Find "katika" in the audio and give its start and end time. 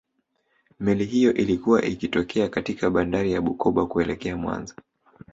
2.49-2.89